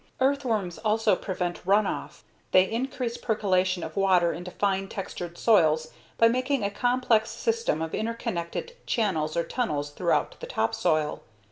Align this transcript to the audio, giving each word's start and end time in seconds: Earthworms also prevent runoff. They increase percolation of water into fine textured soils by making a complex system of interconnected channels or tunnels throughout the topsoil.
Earthworms 0.19 0.79
also 0.79 1.15
prevent 1.15 1.63
runoff. 1.63 2.21
They 2.53 2.63
increase 2.63 3.17
percolation 3.17 3.83
of 3.83 3.95
water 3.95 4.33
into 4.33 4.49
fine 4.49 4.87
textured 4.87 5.37
soils 5.37 5.89
by 6.17 6.27
making 6.27 6.63
a 6.63 6.71
complex 6.71 7.29
system 7.29 7.83
of 7.83 7.93
interconnected 7.93 8.75
channels 8.87 9.37
or 9.37 9.43
tunnels 9.43 9.91
throughout 9.91 10.37
the 10.39 10.47
topsoil. 10.47 11.21